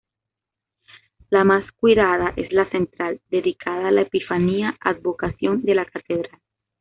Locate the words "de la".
5.61-5.85